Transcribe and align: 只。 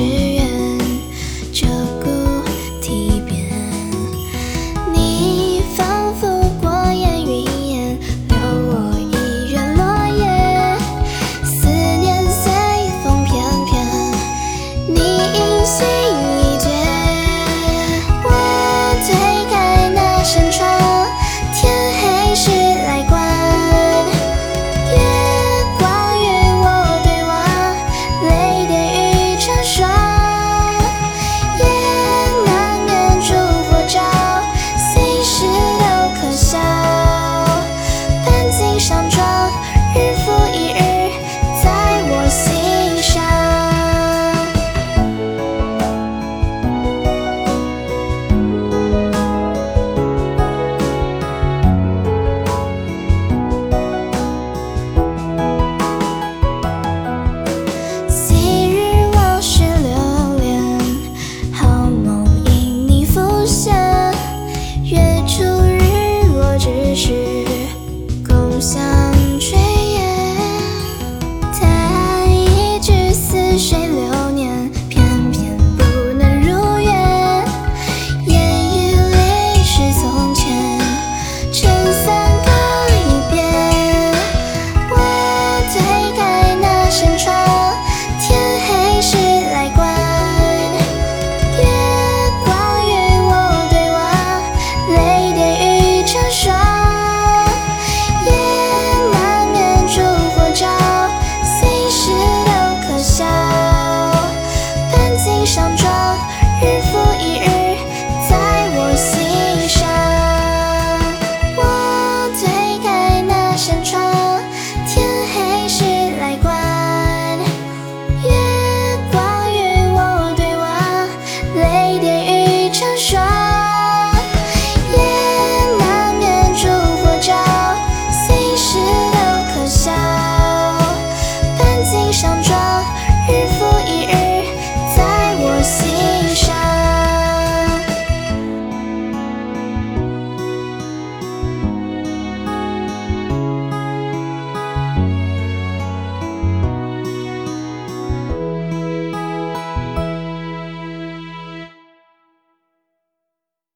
只。 0.00 0.39